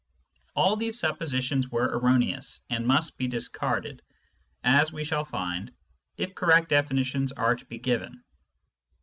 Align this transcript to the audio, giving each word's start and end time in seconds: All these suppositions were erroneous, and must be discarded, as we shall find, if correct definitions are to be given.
All 0.55 0.75
these 0.77 0.99
suppositions 0.99 1.69
were 1.69 1.85
erroneous, 1.95 2.61
and 2.71 2.87
must 2.87 3.19
be 3.19 3.27
discarded, 3.27 4.01
as 4.63 4.91
we 4.91 5.03
shall 5.03 5.25
find, 5.25 5.71
if 6.17 6.33
correct 6.33 6.69
definitions 6.69 7.31
are 7.33 7.53
to 7.55 7.65
be 7.65 7.77
given. 7.77 8.23